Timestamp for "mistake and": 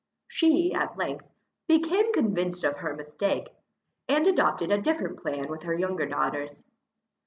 2.95-4.25